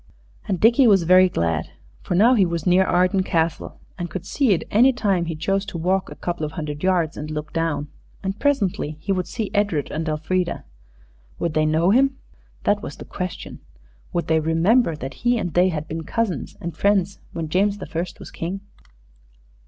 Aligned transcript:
And 0.47 0.59
Dickie 0.59 0.87
was 0.87 1.03
very 1.03 1.29
glad. 1.29 1.69
For 2.01 2.15
now 2.15 2.33
he 2.33 2.43
was 2.43 2.65
near 2.65 2.83
Arden 2.83 3.21
Castle, 3.21 3.79
and 3.99 4.09
could 4.09 4.25
see 4.25 4.51
it 4.51 4.63
any 4.71 4.91
time 4.91 5.25
that 5.25 5.27
he 5.27 5.35
chose 5.35 5.63
to 5.67 5.77
walk 5.77 6.09
a 6.09 6.15
couple 6.15 6.43
of 6.43 6.53
hundred 6.53 6.81
yards 6.81 7.17
and 7.17 7.29
look 7.29 7.53
down. 7.53 7.87
And 8.23 8.39
presently 8.39 8.97
he 8.99 9.11
would 9.11 9.27
see 9.27 9.51
Edred 9.53 9.91
and 9.91 10.09
Elfrida. 10.09 10.65
Would 11.37 11.53
they 11.53 11.67
know 11.67 11.91
him? 11.91 12.17
That 12.63 12.81
was 12.81 12.95
the 12.95 13.05
question. 13.05 13.59
Would 14.11 14.25
they 14.25 14.39
remember 14.39 14.95
that 14.95 15.13
he 15.21 15.37
and 15.37 15.53
they 15.53 15.69
had 15.69 15.87
been 15.87 16.03
cousins 16.03 16.57
and 16.59 16.75
friends 16.75 17.19
when 17.33 17.47
James 17.47 17.77
the 17.77 17.85
First 17.85 18.19
was 18.19 18.31
King? 18.31 18.61